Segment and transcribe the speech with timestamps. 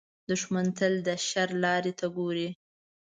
[0.29, 2.49] دښمن تل د شر لارې ته ګوري